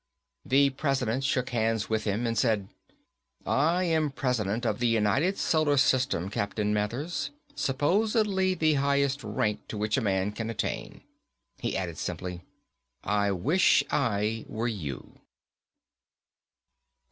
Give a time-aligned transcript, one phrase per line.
[0.43, 2.69] The President shook hands with him and said,
[3.45, 9.77] "I am President of the United Solar System, Captain Mathers, supposedly the highest rank to
[9.77, 11.01] which a man can attain."
[11.59, 12.41] He added simply,
[13.03, 15.19] "I wish I were you."